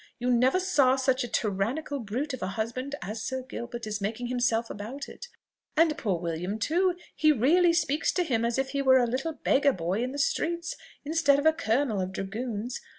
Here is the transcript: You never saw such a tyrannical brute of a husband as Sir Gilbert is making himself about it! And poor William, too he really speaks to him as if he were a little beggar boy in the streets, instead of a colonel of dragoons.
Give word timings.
You 0.17 0.31
never 0.31 0.59
saw 0.59 0.95
such 0.95 1.23
a 1.23 1.27
tyrannical 1.27 1.99
brute 1.99 2.33
of 2.33 2.41
a 2.41 2.47
husband 2.47 2.95
as 3.03 3.21
Sir 3.21 3.43
Gilbert 3.43 3.85
is 3.85 4.01
making 4.01 4.29
himself 4.29 4.71
about 4.71 5.07
it! 5.07 5.27
And 5.77 5.95
poor 5.95 6.17
William, 6.17 6.57
too 6.57 6.95
he 7.15 7.31
really 7.31 7.71
speaks 7.71 8.11
to 8.13 8.23
him 8.23 8.43
as 8.43 8.57
if 8.57 8.69
he 8.71 8.81
were 8.81 8.97
a 8.97 9.05
little 9.05 9.33
beggar 9.33 9.73
boy 9.73 10.01
in 10.01 10.11
the 10.11 10.17
streets, 10.17 10.75
instead 11.05 11.37
of 11.37 11.45
a 11.45 11.53
colonel 11.53 12.01
of 12.01 12.13
dragoons. 12.13 12.81